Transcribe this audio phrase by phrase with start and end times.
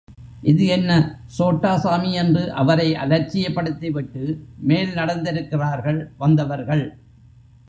[0.41, 0.91] இது என்ன
[1.25, 4.23] சோட்டா சாமி என்று அவரை அலட்சியப்படுத்திவிட்டு
[4.57, 6.85] மேல் நடந்திருக்கிறார்கள் வந்தவர்கள்.